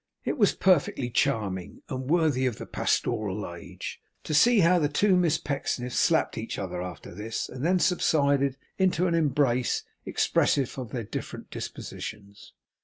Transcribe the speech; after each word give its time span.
It 0.25 0.39
was 0.39 0.55
perfectly 0.55 1.11
charming, 1.11 1.83
and 1.87 2.09
worthy 2.09 2.47
of 2.47 2.57
the 2.57 2.65
Pastoral 2.65 3.47
age, 3.55 4.01
to 4.23 4.33
see 4.33 4.61
how 4.61 4.79
the 4.79 4.89
two 4.89 5.15
Miss 5.15 5.37
Pecksniffs 5.37 5.95
slapped 5.95 6.39
each 6.39 6.57
other 6.57 6.81
after 6.81 7.13
this, 7.13 7.47
and 7.47 7.63
then 7.63 7.77
subsided 7.77 8.57
into 8.79 9.05
an 9.05 9.13
embrace 9.13 9.83
expressive 10.03 10.75
of 10.79 10.89
their 10.89 11.03
different 11.03 11.51
dispositions. 11.51 12.53